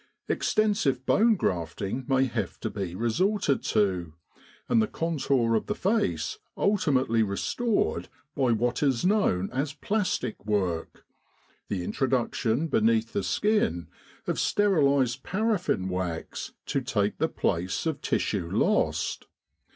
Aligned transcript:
Extensive 0.27 1.05
bone 1.05 1.35
grafting 1.35 2.05
may 2.07 2.23
have 2.25 2.59
to 2.61 2.71
be 2.71 2.95
resorted 2.95 3.61
to, 3.65 4.15
and 4.67 4.81
the 4.81 4.87
contour 4.87 5.53
of 5.53 5.67
the 5.67 5.75
face 5.75 6.39
ultimately 6.57 7.21
restored 7.21 8.09
by 8.35 8.51
what 8.51 8.81
is 8.81 9.05
known 9.05 9.51
as 9.51 9.73
plastic 9.73 10.43
work 10.43 11.05
the 11.67 11.83
introduction 11.83 12.65
beneath 12.67 13.13
the 13.13 13.21
skin 13.21 13.89
of 14.25 14.39
sterilised 14.39 15.21
paraffin 15.21 15.87
wax 15.87 16.53
to 16.65 16.81
take 16.81 17.19
the 17.19 17.29
place 17.29 17.85
of 17.85 18.01
tissue 18.01 18.49
lost. 18.49 19.27